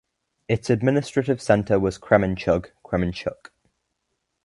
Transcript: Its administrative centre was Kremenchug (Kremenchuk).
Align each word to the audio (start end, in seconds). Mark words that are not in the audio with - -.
Its 0.47 0.71
administrative 0.71 1.39
centre 1.39 1.79
was 1.79 1.99
Kremenchug 1.99 2.71
(Kremenchuk). 2.83 3.51